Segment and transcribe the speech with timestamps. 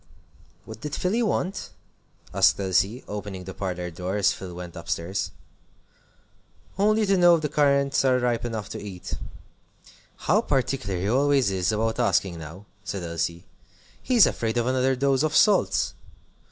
[0.65, 1.69] "What did Philly want?"
[2.33, 5.29] asked Elsie, opening the parlor door as Phil went up stairs.
[6.75, 9.13] "Only to know if the currants are ripe enough to eat."
[10.15, 13.45] "How particular he always is about asking now!" said Elsie;
[14.01, 15.93] "he's afraid of another dose of salts."